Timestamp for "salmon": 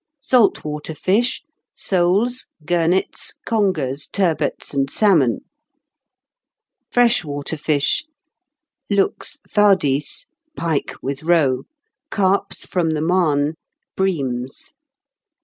4.89-5.41